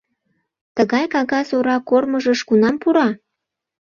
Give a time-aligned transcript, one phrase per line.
[0.75, 3.07] Тыгай кагаз ора кормыжыш кунам пура?